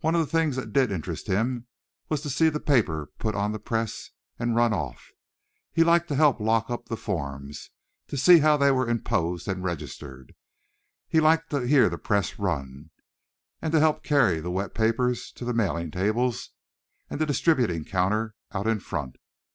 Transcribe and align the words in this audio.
One 0.00 0.14
of 0.14 0.22
the 0.22 0.32
things 0.38 0.56
that 0.56 0.72
did 0.72 0.90
interest 0.90 1.26
him 1.26 1.66
was 2.08 2.22
to 2.22 2.30
see 2.30 2.48
the 2.48 2.58
paper 2.58 3.10
put 3.18 3.34
on 3.34 3.52
the 3.52 3.58
press 3.58 4.12
and 4.38 4.56
run 4.56 4.72
off. 4.72 5.10
He 5.74 5.84
liked 5.84 6.08
to 6.08 6.14
help 6.14 6.40
lock 6.40 6.70
up 6.70 6.86
the 6.86 6.96
forms, 6.96 7.68
and 8.04 8.08
to 8.08 8.16
see 8.16 8.38
how 8.38 8.56
they 8.56 8.70
were 8.70 8.88
imposed 8.88 9.46
and 9.46 9.62
registered. 9.62 10.34
He 11.06 11.20
liked 11.20 11.50
to 11.50 11.66
hear 11.66 11.90
the 11.90 11.98
press 11.98 12.38
run, 12.38 12.88
and 13.60 13.72
to 13.72 13.78
help 13.80 14.02
carry 14.02 14.40
the 14.40 14.50
wet 14.50 14.72
papers 14.72 15.30
to 15.32 15.44
the 15.44 15.52
mailing 15.52 15.90
tables 15.90 16.52
and 17.10 17.20
the 17.20 17.26
distributing 17.26 17.84
counter 17.84 18.36
out 18.52 18.66
in 18.66 18.80
front. 18.80 19.16